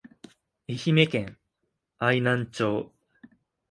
[0.67, 1.37] 愛媛県
[1.99, 2.91] 愛南町